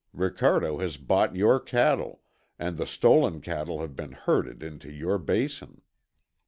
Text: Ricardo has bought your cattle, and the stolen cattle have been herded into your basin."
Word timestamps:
Ricardo 0.15 0.79
has 0.79 0.97
bought 0.97 1.35
your 1.35 1.59
cattle, 1.59 2.21
and 2.57 2.75
the 2.75 2.87
stolen 2.87 3.39
cattle 3.39 3.81
have 3.81 3.95
been 3.95 4.13
herded 4.13 4.63
into 4.63 4.89
your 4.91 5.19
basin." 5.19 5.83